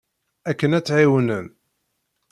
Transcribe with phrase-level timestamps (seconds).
[0.49, 1.47] Akken ad tt-ɛiwnen.